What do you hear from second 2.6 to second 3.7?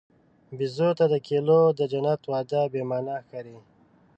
بېمعنی ښکاري.